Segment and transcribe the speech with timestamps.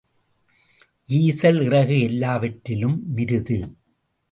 [1.09, 3.59] ஈசல் இறகு எல்லாவற்றிலும் மிருது.